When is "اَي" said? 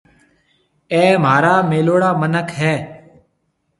0.93-1.03